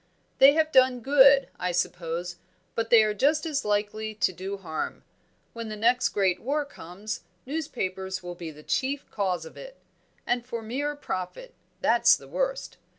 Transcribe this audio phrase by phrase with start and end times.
[0.39, 2.37] They have done good, I suppose,
[2.73, 5.03] but they are just as likely to do harm.
[5.53, 9.77] When the next great war comes, newspapers will be the chief cause of it.
[10.25, 12.77] And for mere profit, that's the worst.